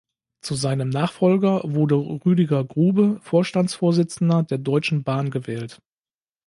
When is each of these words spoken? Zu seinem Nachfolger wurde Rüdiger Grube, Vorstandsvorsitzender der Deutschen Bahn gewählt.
Zu 0.41 0.55
seinem 0.55 0.89
Nachfolger 0.89 1.61
wurde 1.63 1.93
Rüdiger 1.93 2.63
Grube, 2.63 3.19
Vorstandsvorsitzender 3.21 4.41
der 4.41 4.57
Deutschen 4.57 5.03
Bahn 5.03 5.29
gewählt. 5.29 5.79